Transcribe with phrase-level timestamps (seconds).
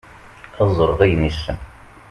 [0.61, 1.59] ad ẓreɣ ayen yessen